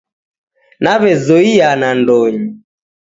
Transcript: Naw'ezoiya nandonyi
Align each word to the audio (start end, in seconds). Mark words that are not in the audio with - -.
Naw'ezoiya 0.83 1.69
nandonyi 1.79 2.45